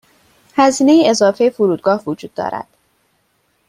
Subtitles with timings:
[0.55, 2.67] هزینه اضافه فرودگاه وجود دارد.